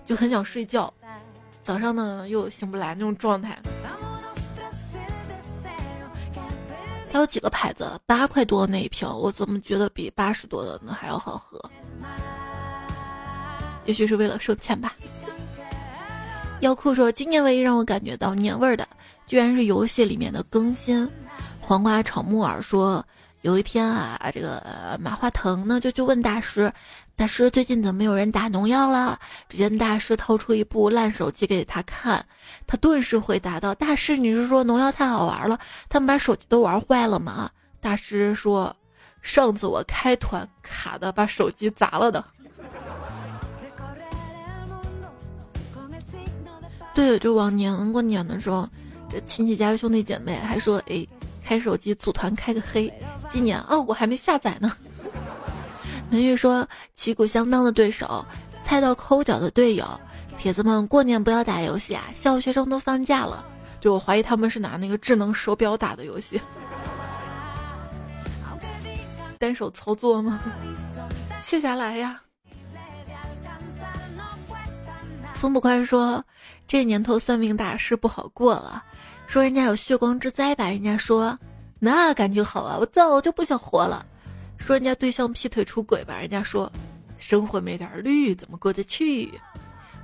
[0.04, 0.92] 就很想睡觉。
[1.62, 3.56] 早上呢又醒不来那种状态。
[7.12, 7.98] 它有几个牌子？
[8.04, 11.70] 八块多那一瓶，我怎么觉得比八十多的那还要好喝？
[13.86, 14.94] 也许是为了省钱吧。
[16.60, 18.86] 药库说，今年唯一让我感觉到年味儿的，
[19.26, 21.08] 居然是游戏里面的更新。
[21.60, 23.04] 黄瓜炒木耳说，
[23.42, 26.72] 有一天啊，这个马化腾呢就去问大师，
[27.14, 29.18] 大师最近怎么没有人打农药了？
[29.48, 32.24] 只见大师掏出一部烂手机给他看，
[32.66, 38.74] 他顿时回答道：“大师，你是说农药太好玩了，他们把手机都玩坏了吗？”大师说
[39.20, 42.24] ：“上次我开团卡的，把手机砸了的。”
[46.96, 48.66] 对，就往年过年的时候，
[49.10, 51.06] 这亲戚家的兄弟姐妹还说：“哎，
[51.44, 52.90] 开手机组团开个黑。”
[53.28, 54.72] 今年哦，我还没下载呢。
[56.10, 58.24] 文玉说：“旗鼓相当的对手，
[58.64, 59.86] 菜到抠脚的队友，
[60.38, 62.04] 铁子们过年不要打游戏啊！
[62.14, 63.44] 小学生都放假了，
[63.78, 66.40] 就我怀疑他们是拿那个智能手表打的游戏，
[69.38, 70.40] 单手操作吗？
[71.38, 72.18] 卸下来呀。”
[75.36, 76.24] 风不快说。
[76.66, 78.82] 这年头算命大师不好过了，
[79.26, 81.38] 说人家有血光之灾吧，人家说
[81.78, 84.04] 那感情好啊，我早就不想活了。
[84.58, 86.72] 说人家对象劈腿出轨吧，人家说
[87.18, 89.30] 生活没点绿怎么过得去？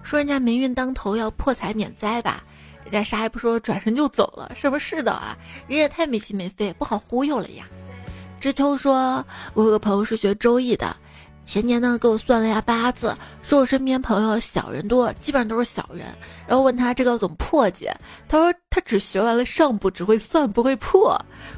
[0.05, 2.45] 说人家霉运当头要破财免灾吧，
[2.85, 5.37] 人家啥也不说转身就走了，什么世道啊？
[5.67, 7.65] 人也太没心没肺，不好忽悠了呀。
[8.41, 10.97] 知秋说，我有个朋友是学周易的。
[11.45, 16.07] 前年呢，给我算了一下八字，说我身边朋友小人多，基本上都是小人。
[16.47, 17.95] 然后问他这个怎么破解，
[18.29, 21.11] 他说他只学完了上部，只会算不会破，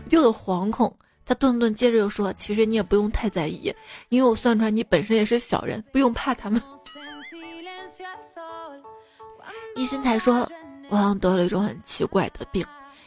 [0.05, 0.97] 我就很惶恐。
[1.27, 3.75] 他顿顿接着又说，其实你也不用太在意，
[4.09, 6.61] 因为我算出来你本身也是小人，不用怕他们。
[9.77, 10.49] 一心才说，
[10.89, 12.65] 我好像得了一种很奇怪的病。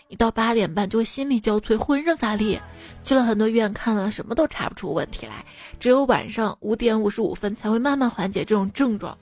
[0.10, 2.60] 一到八点半就会心力交瘁，浑身乏力。
[3.04, 5.46] 去了很多医院看了，什么都查不出问题来。
[5.80, 9.18] 只有晚上五点五十五分才会慢慢缓解这种症状。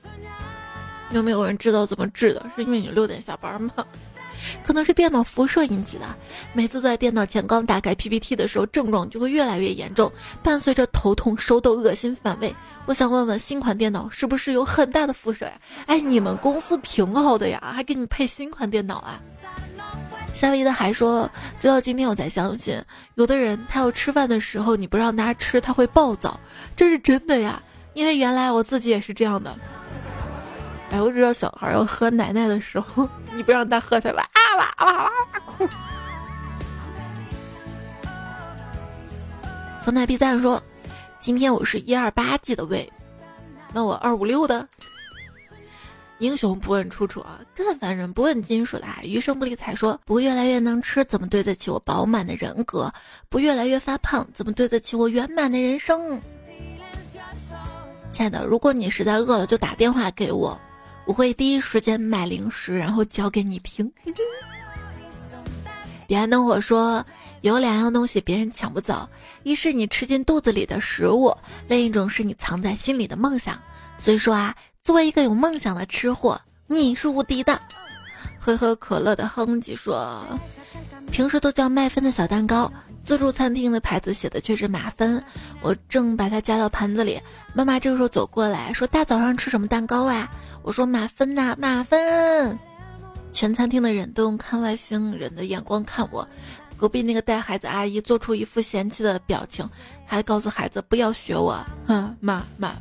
[1.12, 2.46] 有没有人知道怎么治的？
[2.56, 3.72] 是因为你六点下班吗？
[4.64, 6.06] 可能是电脑辐射引起的。
[6.54, 10.12] 每次坐在电脑前刚打开 PPT 的时候，症状就会越来越严重，
[10.44, 12.54] 伴随着头痛、手抖、恶心、反胃。
[12.86, 15.54] 我想问问，新款电脑是不是有很大的辐射呀？
[15.88, 19.20] 哎，你们公司挺好的呀，还给你配新款电脑啊？
[20.36, 21.28] 夏威夷的还说，
[21.62, 22.80] 直到今天我才相信，
[23.16, 26.38] 有的人他要吃饭的时候，你不让他吃，他会暴躁，
[26.76, 27.60] 这是真的呀。
[27.94, 29.56] 因为原来我自己也是这样的。
[30.92, 34.24] 哎，我知道小孩要喝奶奶的时候，你不让他喝，他哇
[34.58, 35.12] 哇哇哇
[35.46, 35.68] 哭。
[39.86, 40.62] 冯奶 B 赞说，
[41.22, 42.92] 今天我是一二八 G 的胃，
[43.74, 44.68] 那我二五六的。
[46.20, 48.86] 英雄不问出处啊，更凡人不问金属的。
[49.04, 52.90] 余生不理睬说，不越来越能吃，怎么对得起我饱满的人格？
[53.28, 56.22] 不越来越发胖，怎么对得起我圆满的人生？
[58.12, 60.58] 亲爱的，如果你实在饿了，就打电话给我，
[61.06, 63.92] 我会第一时间买零食，然后教给你听。
[66.08, 67.06] 彼岸灯火说，
[67.42, 69.06] 有两样东西别人抢不走，
[69.44, 71.36] 一是你吃进肚子里的食物，
[71.68, 73.60] 另一种是你藏在心里的梦想。
[73.98, 74.56] 所以说啊。
[74.86, 77.60] 作为一个有梦想的吃货，你是无敌的。
[78.40, 80.24] 喝喝可乐的哼唧说，
[81.12, 85.20] 平时都叫麦芬的小蛋糕，自助餐厅的牌子写的却是马芬。
[85.60, 87.20] 我正把它夹到盘子里，
[87.56, 90.30] 妈妈这个时候走过来说：“大早上吃什么蛋糕啊？”
[90.62, 92.56] 我说：“马芬呐，马芬。”
[93.34, 96.26] 全餐厅的人都用看外星人的眼光看我。
[96.78, 99.68] 隔壁那个带孩子阿姨做出一副嫌弃的表情，
[100.06, 101.60] 还告诉孩子不要学我。
[101.88, 102.76] 哼，马马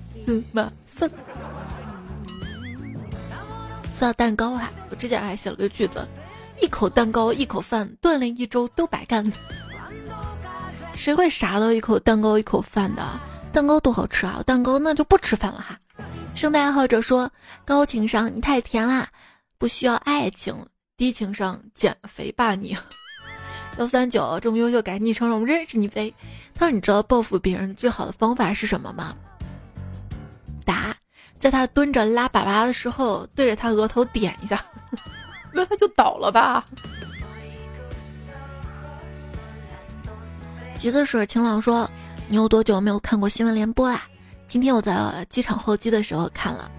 [0.52, 1.10] 马芬。
[3.96, 6.06] 说到蛋糕哈，我之前还写了个句子：
[6.60, 9.24] 一口蛋糕一口饭，锻炼一周都白干。
[10.94, 13.02] 谁会傻到一口蛋糕一口饭的？
[13.52, 14.42] 蛋糕多好吃啊！
[14.44, 15.78] 蛋糕那就不吃饭了哈。
[16.34, 17.30] 圣诞爱好者说：
[17.64, 19.08] 高情商你太甜啦，
[19.58, 20.56] 不需要爱情；
[20.96, 22.76] 低情商减肥吧你。
[23.78, 26.12] 幺三九这么优秀，改昵称让我们认识你呗。
[26.52, 29.14] 他说：你知道报复别人最好的方法是什么吗？
[31.44, 34.64] 在他蹲着拉粑粑的时候，对着他额头点一下，
[35.52, 36.64] 那他就倒了吧。
[40.78, 41.86] 橘子水晴朗说
[42.28, 44.04] ：“你有多久没有看过新闻联播啦？”
[44.48, 46.70] 今天我在机场候机的时候看了，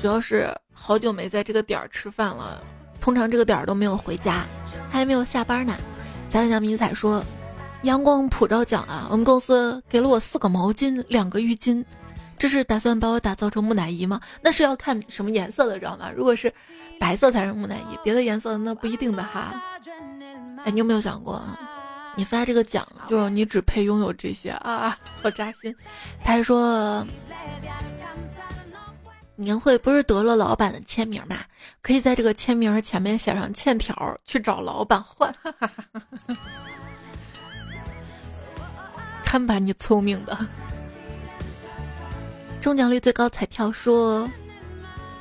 [0.00, 2.62] 主要是好久没在这个点儿吃饭了，
[3.02, 4.46] 通常这个点儿都没有回家，
[4.90, 5.76] 还没有下班呢。
[6.30, 7.22] 小小迷彩说
[7.84, 11.84] ：“阳光普照奖啊，我们公司给了我四个毛巾，两个浴巾。”
[12.38, 14.20] 这是打算把我打造成木乃伊吗？
[14.40, 16.10] 那是要看什么颜色的，知道吗？
[16.14, 16.52] 如果是
[16.98, 19.60] 白色才是木乃伊，别的颜色那不一定的哈。
[20.64, 21.42] 哎，你有没有想过，
[22.16, 24.96] 你发这个奖，就是你只配拥有这些啊？
[25.22, 25.74] 好扎心。
[26.24, 27.06] 他还说，
[29.36, 31.36] 年会不是得了老板的签名吗？
[31.82, 35.34] 可以在这个签名前面写上欠条，去找老板换。
[39.24, 40.38] 看把你聪明的！
[42.60, 44.28] 中奖率最高彩票说，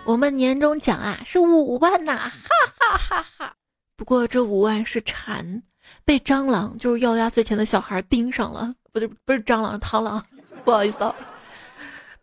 [0.03, 2.31] 我们年终奖啊是五万呐，哈
[2.79, 3.53] 哈哈哈！
[3.95, 5.61] 不过这五万是蝉，
[6.03, 10.23] 被蟑螂就是要压岁钱的小孩盯上了，不对不是蟑螂，螳螂，
[10.65, 11.15] 不好意思啊。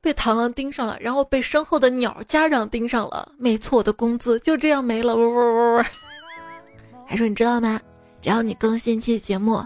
[0.01, 3.33] 被螳螂盯上了，然后被身后的鸟家长盯上了。
[3.39, 5.17] 没错，我的工资就这样没了。
[5.17, 5.83] 呜呜呜呜。
[7.07, 7.81] 还说你知道吗？
[8.21, 9.65] 只要你更新期节目，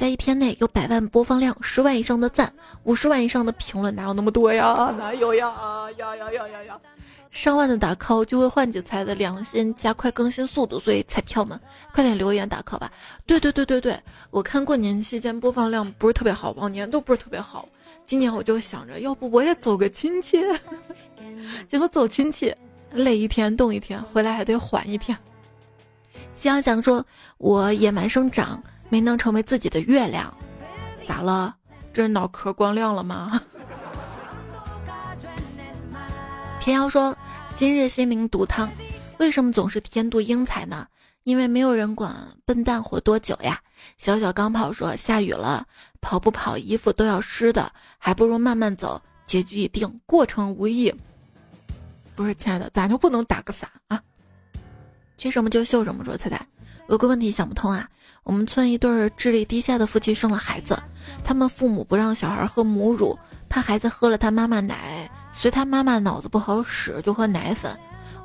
[0.00, 2.50] 在一天内有百万播放量、十万以上的赞、
[2.84, 4.94] 五十万以上的评论，哪有那么多呀？
[4.98, 5.52] 哪有呀？
[5.98, 6.80] 呀呀呀呀呀！
[7.30, 10.80] 上万的打 call 就会唤起财的良心，加快更新速度。
[10.80, 11.60] 所以彩票们，
[11.92, 12.90] 快点留言打 call 吧。
[13.26, 17.68] 对对对对对，我看过年期间播放量不是特别好，往年都不是特别好。
[18.06, 20.42] 今年我就想着，要不我也走个亲戚，
[21.68, 22.54] 结果走亲戚
[22.94, 25.14] 累一天动一天，回来还得缓一天。
[26.34, 27.04] 夕阳想说，
[27.36, 30.34] 我野蛮生长，没能成为自己的月亮，
[31.06, 31.56] 咋了？
[31.92, 33.40] 这是脑壳光亮了吗？
[36.60, 37.16] 天妖说，
[37.54, 38.68] 今日心灵毒汤，
[39.18, 40.88] 为什么总是天妒英才呢？
[41.22, 42.14] 因为没有人管
[42.44, 43.60] 笨蛋活多久呀。
[43.96, 45.66] 小小刚跑说：“下雨了，
[46.00, 50.92] 跑不跑衣服都要湿的，还不如慢慢走，结局已定，过程无益。”
[52.16, 54.02] 不是，亲爱的，咱就不能打个伞啊？
[55.16, 56.04] 缺什么就秀什么。
[56.04, 56.44] 说彩彩，
[56.88, 57.88] 有个问题想不通啊。
[58.22, 60.78] 我们村一对智力低下的夫妻生了孩子，
[61.24, 63.18] 他们父母不让小孩喝母乳，
[63.48, 67.76] 怕孩子喝了他妈妈奶，随他妈妈脑子不好使就喝奶粉。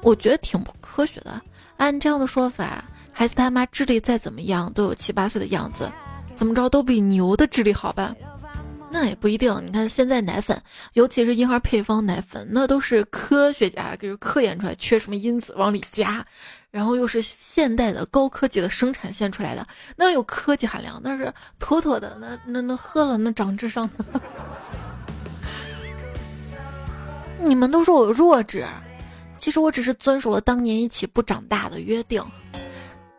[0.04, 1.42] 我觉得挺不科学的。
[1.78, 2.84] 按这样的说法。
[3.18, 5.90] 孩子他妈智力再怎么样都有七八岁的样子，
[6.36, 8.14] 怎么着都比牛的智力好吧？
[8.96, 9.54] 那也不一定。
[9.66, 10.58] 你看现在奶粉，
[10.94, 16.26] 尤其是婴儿配方奶粉，那都是科学家给科研出来，缺什么因子往里加，
[16.72, 19.68] 然后又是现代的高科技的生产线出来的，
[19.98, 21.30] 那有科技含量，那是
[21.60, 23.90] 妥妥的，那那那喝了那长智商。
[27.38, 28.66] 你们都说我弱智，
[29.38, 32.24] 其实我只是遵守了当年一起不长大的约定。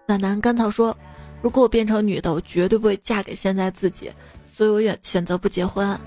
[0.07, 0.97] 暖男甘草说
[1.43, 4.11] ：“如果我变成女的，我绝对不会嫁给现在自己，
[4.57, 5.99] 所以我选选择不结婚。”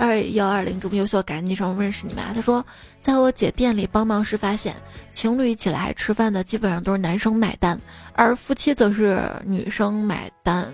[0.00, 2.24] 二幺二零这么优秀，感谢你让我认识你们。
[2.32, 2.64] 他说，
[3.02, 4.74] 在我姐店里帮忙时发现，
[5.12, 7.78] 情侣一起来吃饭的基本上都是男生买单，
[8.14, 10.72] 而夫妻则是女生买单，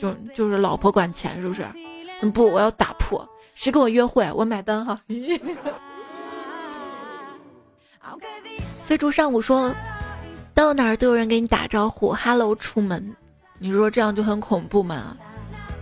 [0.00, 1.66] 就就是老婆管钱，是不是？
[2.32, 4.96] 不，我要打破，谁跟我约会，我买单哈。
[8.86, 9.74] 飞猪上午说。
[10.52, 13.16] 到哪儿都有人给你打招呼，Hello，出门，
[13.58, 15.16] 你说这样就很恐怖吗？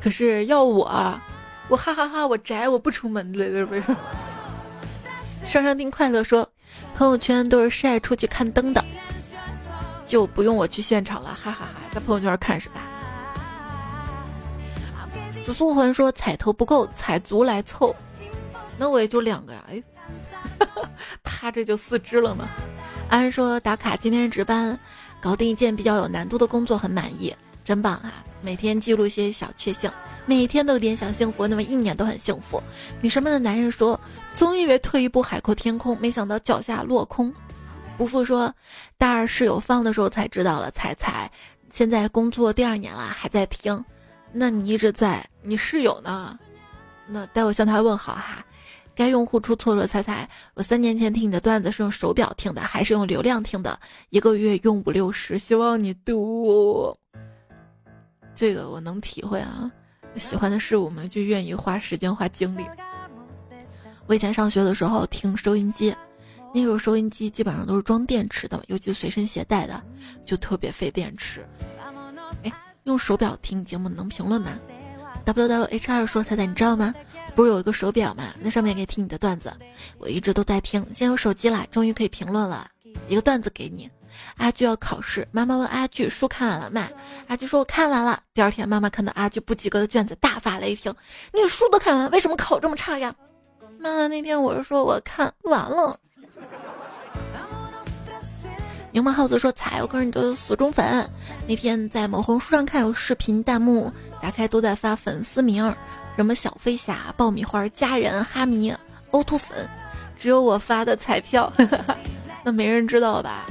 [0.00, 1.20] 可是要我，
[1.68, 3.82] 我哈哈哈，我宅，我不出门了，不是？
[5.44, 6.48] 上上丁快乐说，
[6.96, 8.84] 朋友圈都是晒出去看灯的，
[10.06, 12.82] 就不用我去现场了，哈哈哈，在朋友圈看是吧？
[15.42, 17.94] 紫苏魂说彩头不够，彩足来凑，
[18.78, 19.82] 那我也就两个呀，哎，
[21.22, 22.48] 啪，这就四只了嘛？
[23.08, 24.78] 安说打卡今天值班，
[25.20, 27.34] 搞定一件比较有难度的工作，很满意，
[27.64, 28.12] 真棒啊！
[28.40, 29.90] 每天记录一些小确幸，
[30.26, 32.62] 每天都有点小幸福，那么一年都很幸福。
[33.00, 34.00] 女生们的男人说，
[34.34, 37.32] 总以为退一步海阔天空，没想到脚下落空。
[37.96, 38.54] 不负说，
[38.96, 41.30] 大二室友放的时候才知道了，彩彩
[41.72, 43.84] 现在工作第二年了，还在听。
[44.32, 46.38] 那你一直在，你室友呢？
[47.08, 48.44] 那待会向他问好哈。
[48.94, 53.78] 该用户出错了，猜猜我三年前听你的段子是用手表听的，还是用流量听的？
[54.10, 56.96] 一个月用五六十，希望你读。
[58.38, 59.68] 这个我能体会啊，
[60.16, 62.64] 喜欢的事我们就愿意花时间花精力。
[64.06, 65.92] 我以前上学的时候听收音机，
[66.54, 69.82] 那时候收音机基本上都是装电池的，尤其随身携带的，
[70.24, 71.44] 就特别费电池。
[72.44, 72.52] 哎，
[72.84, 74.52] 用手表听节目能评论吗
[75.24, 76.94] ？W W H 二说猜猜你知道吗？
[77.34, 78.32] 不是有一个手表嘛？
[78.40, 79.52] 那上面可以听你的段子，
[79.98, 80.80] 我一直都在听。
[80.94, 82.70] 现在有手机了，终于可以评论了。
[83.08, 83.90] 一个段子给你：
[84.36, 86.80] 阿巨要考试，妈妈问阿巨书看完了没？
[87.26, 90.94] 阿巨说：“我看完了。”第二天，妈妈看到阿巨不及格的卷子，大发雷霆
[91.32, 93.14] ：“你书都看完，为什么考这么差呀？”
[93.78, 95.98] 妈妈那天我是说我看完了。
[98.90, 101.08] 柠檬耗子说：“彩，我可是你的死忠粉。
[101.46, 105.74] 那天在某红书上看有视频弹幕，打开都在发粉丝名。”
[106.16, 108.74] 什么小飞侠、爆米花、家人、哈迷、
[109.12, 109.68] 欧兔粉，
[110.18, 111.52] 只有我发的彩票，
[112.42, 113.46] 那没人知道吧？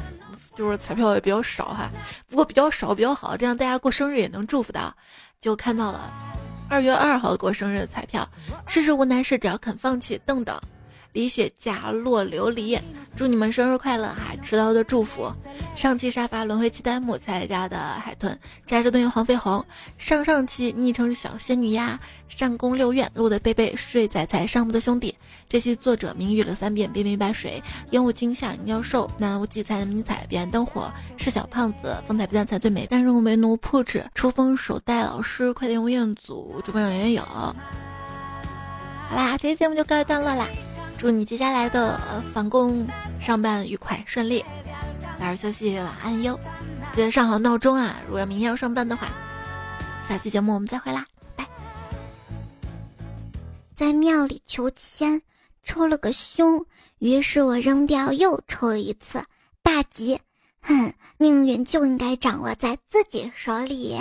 [0.57, 1.89] 就是彩票也比较少哈，
[2.27, 4.93] 不过比较少比较好，这样大家过生日也能祝福到。
[5.39, 6.11] 就看到了
[6.67, 8.27] 二月二号过生日的彩票，
[8.65, 10.19] 世事无难事，只要肯放弃。
[10.25, 10.59] 等等，
[11.13, 12.79] 李雪佳、落琉璃，
[13.15, 14.35] 祝你们生日快乐哈！
[14.43, 15.31] 迟到的祝福。
[15.75, 19.63] 上期沙发轮回期弹幕才家的海豚扎着东西黄飞鸿，
[19.99, 25.15] 上上期昵称是小仙女呀，上宫六院路的贝贝睡仔仔上铺的兄弟，
[25.49, 37.21] 这期作者明语了三遍，别明白水烟雾惊吓妖兽南无祭彩迷彩彼岸灯火是小胖子风采不但才最美，但是为奴铺纸抽风手带老师快点吴彦祖主播有连友。
[37.21, 37.55] 好
[39.15, 40.45] 啦，这期节目就告一段落啦，
[40.97, 41.97] 祝你接下来的
[42.33, 42.85] 返工
[43.21, 44.43] 上班愉快顺利。
[45.17, 46.37] 早点休息，晚安哟！
[46.93, 47.95] 记得上好闹钟啊！
[48.05, 49.07] 如果要明天要上班的话，
[50.09, 51.47] 下期节目我们再会啦，拜。
[53.75, 55.21] 在庙里求签，
[55.67, 56.65] 抽了个凶，
[56.99, 59.21] 于是我扔掉又抽一次，
[59.61, 60.17] 大吉！
[60.61, 63.99] 哼，命运就应该掌握在自己手里。